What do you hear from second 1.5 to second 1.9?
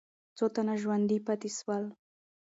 سول؟